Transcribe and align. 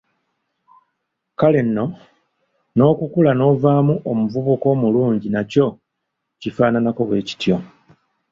Kale 1.39 1.59
nno 1.65 1.85
n'okukula 2.75 3.31
n'ovaamu 3.35 3.93
omuvubuka 4.09 4.65
omulungi 4.73 5.27
nakyo 5.31 5.67
kifaananako 6.41 7.01
bwe 7.05 7.25
kityo. 7.27 7.57